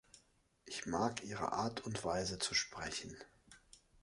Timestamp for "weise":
2.03-2.39